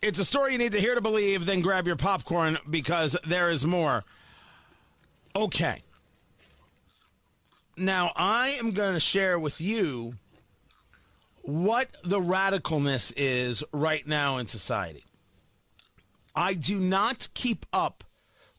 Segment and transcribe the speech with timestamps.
[0.00, 3.50] It's a story you need to hear to believe, then grab your popcorn because there
[3.50, 4.04] is more.
[5.34, 5.82] Okay.
[7.76, 10.14] Now, I am going to share with you
[11.42, 15.04] what the radicalness is right now in society.
[16.34, 18.04] I do not keep up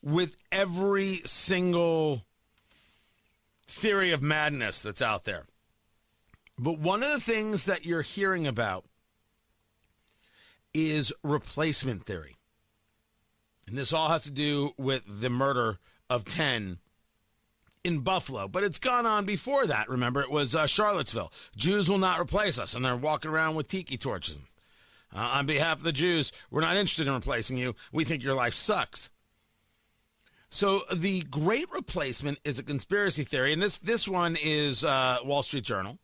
[0.02, 2.26] with every single
[3.68, 5.46] theory of madness that's out there.
[6.58, 8.86] But one of the things that you're hearing about
[10.74, 12.38] is replacement theory.
[13.68, 15.78] And this all has to do with the murder
[16.10, 16.80] of 10
[17.84, 19.90] in Buffalo, but it's gone on before that.
[19.90, 21.32] Remember, it was uh, Charlottesville.
[21.56, 24.40] Jews will not replace us, and they're walking around with tiki torches.
[25.16, 27.76] Uh, on behalf of the Jews, we're not interested in replacing you.
[27.92, 29.10] We think your life sucks.
[30.50, 35.44] So the Great Replacement is a conspiracy theory, and this this one is uh, Wall
[35.44, 36.00] Street Journal.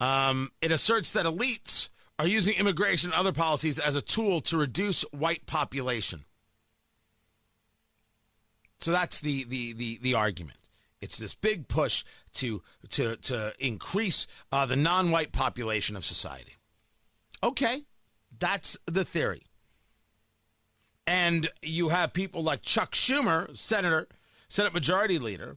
[0.00, 4.58] Um, it asserts that elites are using immigration and other policies as a tool to
[4.58, 6.24] reduce white population.
[8.78, 10.58] So that's the the the, the argument.
[11.00, 16.56] It's this big push to to to increase uh, the non-white population of society.
[17.42, 17.84] Okay,
[18.38, 19.42] that's the theory.
[21.06, 24.08] And you have people like Chuck Schumer, Senator,
[24.48, 25.56] Senate Majority Leader,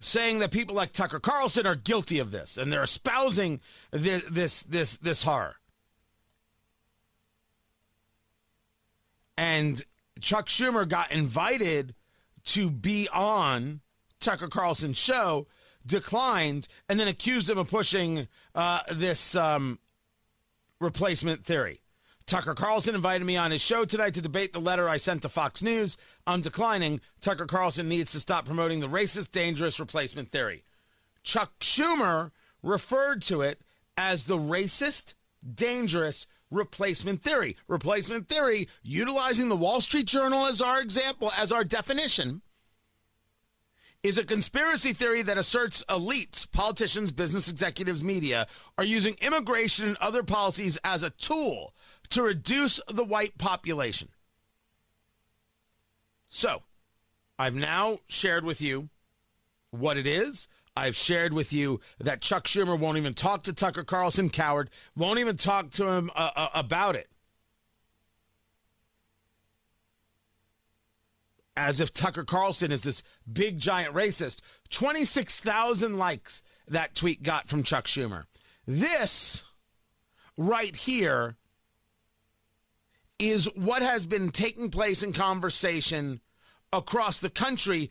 [0.00, 3.60] saying that people like Tucker Carlson are guilty of this, and they're espousing
[3.92, 5.59] this this this, this horror.
[9.40, 9.82] And
[10.20, 11.94] Chuck Schumer got invited
[12.44, 13.80] to be on
[14.20, 15.46] Tucker Carlson's show,
[15.86, 19.78] declined, and then accused him of pushing uh, this um,
[20.78, 21.80] replacement theory.
[22.26, 25.30] Tucker Carlson invited me on his show tonight to debate the letter I sent to
[25.30, 25.96] Fox News.
[26.26, 27.00] I'm declining.
[27.22, 30.64] Tucker Carlson needs to stop promoting the racist, dangerous replacement theory.
[31.22, 32.30] Chuck Schumer
[32.62, 33.62] referred to it
[33.96, 35.14] as the racist,
[35.54, 37.56] dangerous replacement theory.
[37.68, 42.42] Replacement theory, utilizing the Wall Street Journal as our example, as our definition,
[44.02, 48.46] is a conspiracy theory that asserts elites, politicians, business executives, media
[48.78, 51.74] are using immigration and other policies as a tool
[52.08, 54.08] to reduce the white population.
[56.28, 56.62] So,
[57.38, 58.88] I've now shared with you
[59.70, 60.48] what it is.
[60.76, 65.18] I've shared with you that Chuck Schumer won't even talk to Tucker Carlson, coward, won't
[65.18, 67.08] even talk to him uh, uh, about it.
[71.56, 74.40] As if Tucker Carlson is this big giant racist.
[74.70, 78.24] 26,000 likes that tweet got from Chuck Schumer.
[78.66, 79.44] This
[80.36, 81.36] right here
[83.18, 86.20] is what has been taking place in conversation
[86.72, 87.90] across the country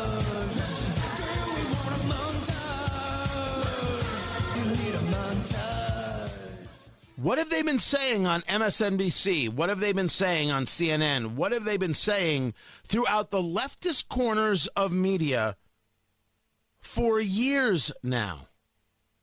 [7.21, 9.49] What have they been saying on MSNBC?
[9.49, 11.35] What have they been saying on CNN?
[11.35, 15.55] What have they been saying throughout the leftist corners of media
[16.79, 18.47] for years now?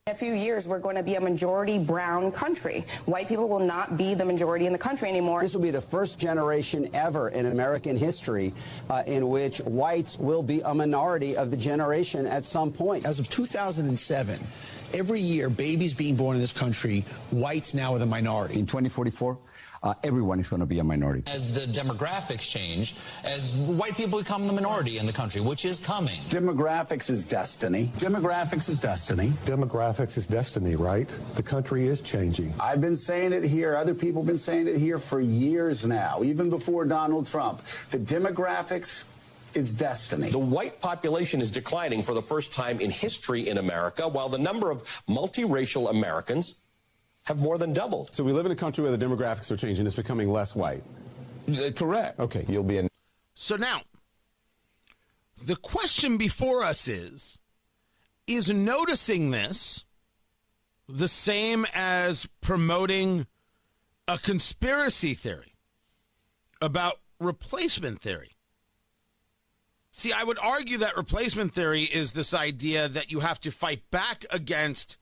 [0.06, 2.86] In a few years, we're going to be a majority brown country.
[3.06, 5.42] White people will not be the majority in the country anymore.
[5.42, 8.54] This will be the first generation ever in American history
[8.88, 13.06] uh, in which whites will be a minority of the generation at some point.
[13.06, 14.38] As of 2007,
[14.92, 18.58] every year, babies being born in this country, whites now are the minority.
[18.58, 19.38] In 2044,
[19.82, 21.22] uh, everyone is going to be a minority.
[21.26, 22.94] As the demographics change,
[23.24, 26.18] as white people become the minority in the country, which is coming.
[26.28, 27.90] Demographics is destiny.
[27.96, 29.32] Demographics is destiny.
[29.44, 31.08] Demographics is destiny, right?
[31.36, 32.52] The country is changing.
[32.60, 33.76] I've been saying it here.
[33.76, 37.62] Other people have been saying it here for years now, even before Donald Trump.
[37.90, 39.04] The demographics
[39.54, 40.30] is destiny.
[40.30, 44.38] The white population is declining for the first time in history in America, while the
[44.38, 46.56] number of multiracial Americans
[47.24, 48.14] have more than doubled.
[48.14, 49.86] So we live in a country where the demographics are changing.
[49.86, 50.82] It's becoming less white.
[51.48, 52.20] Uh, correct.
[52.20, 52.88] Okay, you'll be in.
[53.34, 53.82] So now,
[55.46, 57.38] the question before us is
[58.26, 59.84] is noticing this
[60.88, 63.26] the same as promoting
[64.06, 65.54] a conspiracy theory
[66.60, 68.30] about replacement theory?
[69.98, 73.82] See, I would argue that replacement theory is this idea that you have to fight
[73.90, 74.96] back against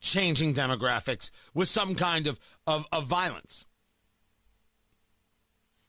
[0.00, 3.66] changing demographics with some kind of, of, of violence.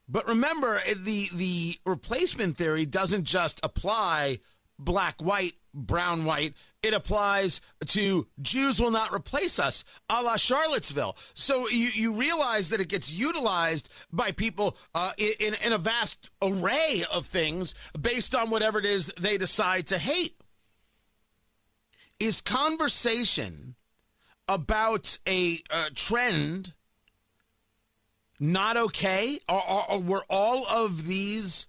[0.09, 4.39] But remember, eh, the, the replacement theory doesn't just apply
[4.79, 6.53] black, white, brown, white.
[6.81, 11.17] It applies to Jews will not replace us, a la Charlottesville.
[11.33, 16.29] So you, you realize that it gets utilized by people uh, in, in a vast
[16.41, 20.39] array of things based on whatever it is they decide to hate.
[22.19, 23.75] Is conversation
[24.47, 25.59] about a,
[25.95, 26.73] trend
[28.39, 29.39] not okay?
[29.47, 31.67] Or, or, were all of these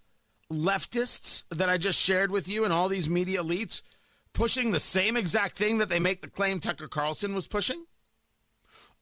[0.55, 3.83] leftists that I just shared with you and all these media elites
[4.33, 7.85] pushing the same exact thing that they make the claim Tucker Carlson was pushing?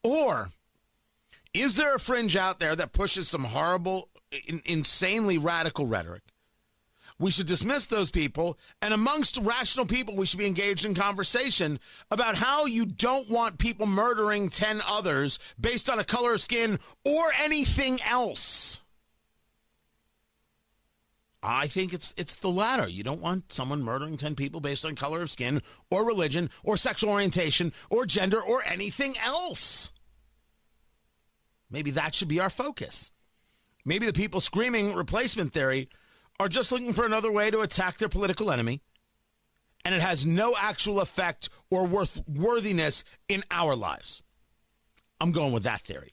[0.03, 0.51] Or
[1.55, 4.09] is there a fringe out there that pushes some horrible,
[4.47, 6.23] in, insanely radical rhetoric?
[7.19, 8.59] We should dismiss those people.
[8.81, 11.79] And amongst rational people, we should be engaged in conversation
[12.11, 16.81] about how you don't want people murdering 10 others based on a color of skin
[17.05, 18.82] or anything else.
[21.43, 22.89] I think it's it's the latter.
[22.89, 25.61] You don't want someone murdering 10 people based on color of skin
[25.91, 29.91] or religion or sexual orientation or gender or anything else.
[31.71, 33.11] Maybe that should be our focus.
[33.85, 35.89] Maybe the people screaming replacement theory
[36.39, 38.81] are just looking for another way to attack their political enemy
[39.85, 44.23] and it has no actual effect or worth worthiness in our lives.
[45.21, 46.13] I'm going with that theory.